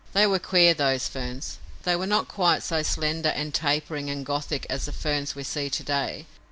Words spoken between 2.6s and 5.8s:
so slender and tapering and gothic as the ferns we see